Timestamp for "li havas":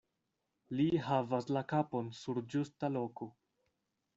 0.77-1.49